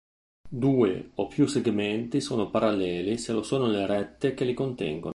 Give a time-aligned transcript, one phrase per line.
[0.49, 5.09] Due o più segmenti sono paralleli se lo sono le rette che li contengono.